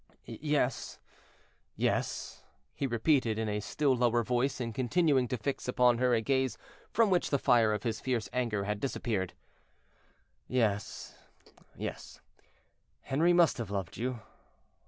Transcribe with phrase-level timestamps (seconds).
[0.25, 0.97] "Yes,
[1.75, 6.21] yes," he repeated, in a still lower voice, and continuing to fix upon her a
[6.21, 6.57] gaze
[6.89, 11.15] from which the fire of his fierce anger had disappeared—"yes,
[11.75, 12.19] yes,
[13.03, 14.19] Henri must have loved you.